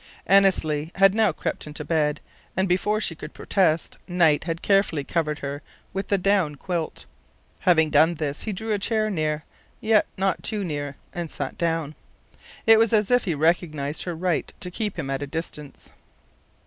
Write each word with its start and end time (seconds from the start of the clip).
Annesley 0.25 0.91
had 0.95 1.13
now 1.13 1.31
crept 1.31 1.67
into 1.67 1.85
bed; 1.85 2.21
and 2.57 2.67
before 2.67 2.99
she 2.99 3.13
could 3.13 3.35
protest 3.35 3.99
Knight 4.07 4.45
had 4.45 4.63
carefully 4.63 5.03
covered 5.03 5.37
her 5.45 5.61
with 5.93 6.07
the 6.07 6.17
down 6.17 6.55
quilt. 6.55 7.05
Having 7.59 7.91
done 7.91 8.15
this, 8.15 8.41
he 8.41 8.51
drew 8.51 8.73
a 8.73 8.79
chair 8.79 9.11
near, 9.11 9.43
yet 9.79 10.07
not 10.17 10.41
too 10.41 10.63
near, 10.63 10.95
and 11.13 11.29
sat 11.29 11.55
down. 11.55 11.93
It 12.65 12.79
was 12.79 12.93
as 12.93 13.11
if 13.11 13.25
he 13.25 13.35
recognized 13.35 14.05
her 14.05 14.15
right 14.15 14.51
to 14.59 14.71
keep 14.71 14.97
him 14.97 15.11
at 15.11 15.21
a 15.21 15.27
distance. 15.27 15.91